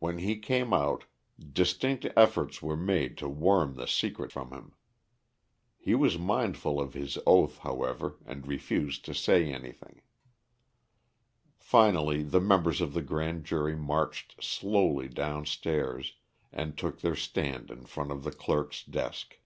[0.00, 1.04] When he came out,
[1.38, 4.74] distinct efforts were made to worm the secret from him.
[5.78, 10.02] He was mindful of his oath, however, and refused to say anything.
[11.60, 16.14] Finally the members of the grand jury marched slowly down stairs,
[16.50, 19.38] and took their stand in front of the clerk's desk.